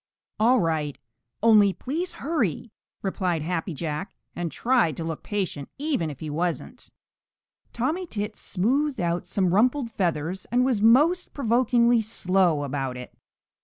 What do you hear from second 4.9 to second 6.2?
to look patient even